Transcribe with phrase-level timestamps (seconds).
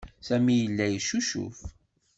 [0.27, 1.59] Sami yella yeccucuf.